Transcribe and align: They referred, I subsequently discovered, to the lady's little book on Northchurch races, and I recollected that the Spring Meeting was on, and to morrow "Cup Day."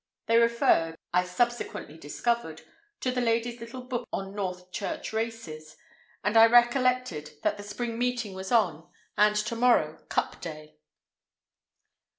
They 0.25 0.37
referred, 0.37 0.95
I 1.13 1.23
subsequently 1.23 1.95
discovered, 1.95 2.63
to 3.01 3.11
the 3.11 3.21
lady's 3.21 3.59
little 3.59 3.83
book 3.83 4.07
on 4.11 4.33
Northchurch 4.33 5.13
races, 5.13 5.77
and 6.23 6.35
I 6.35 6.47
recollected 6.47 7.33
that 7.43 7.57
the 7.57 7.61
Spring 7.61 7.99
Meeting 7.99 8.33
was 8.33 8.51
on, 8.51 8.89
and 9.15 9.35
to 9.35 9.55
morrow 9.55 10.03
"Cup 10.09 10.41
Day." 10.41 10.79